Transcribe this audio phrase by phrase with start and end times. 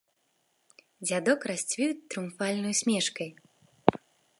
[1.09, 3.29] Дзядок расцвіў трыумфальнай усмешкай.